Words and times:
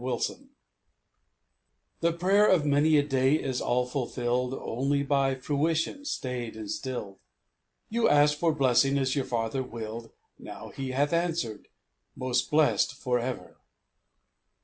_)The 1.99 2.11
prayer 2.11 2.47
of 2.47 2.65
many 2.65 2.97
a 2.97 3.03
day 3.03 3.35
is 3.35 3.61
all 3.61 3.85
fulfilled, 3.85 4.55
Only 4.55 5.03
by 5.03 5.35
full 5.35 5.41
fruition 5.43 6.05
stayed 6.05 6.55
and 6.57 6.71
stilled; 6.71 7.19
You 7.87 8.09
asked 8.09 8.39
for 8.39 8.51
blessing 8.51 8.97
as 8.97 9.15
your 9.15 9.25
Father 9.25 9.61
willed, 9.61 10.09
Now 10.39 10.69
He 10.69 10.89
hath 10.89 11.13
answered: 11.13 11.67
'Most 12.15 12.49
blessed 12.49 12.95
for 12.95 13.19
ever!' 13.19 13.57